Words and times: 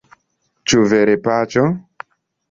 Ĉu 0.71 0.79
vere, 0.93 1.17
Paĉo? 1.27 1.67